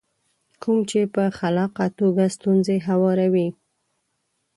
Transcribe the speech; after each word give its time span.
کوم 0.61 0.77
چې 0.89 0.99
په 1.15 1.23
خلاقه 1.39 1.85
توګه 1.99 2.23
ستونزې 2.35 2.77
هواروي. 2.87 3.47